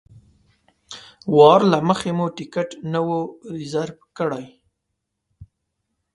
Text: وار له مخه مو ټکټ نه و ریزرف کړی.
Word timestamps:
وار 1.37 1.61
له 1.71 1.79
مخه 1.87 2.11
مو 2.17 2.27
ټکټ 2.37 2.69
نه 2.91 2.99
و 3.07 3.09
ریزرف 3.57 3.97
کړی. 4.17 4.45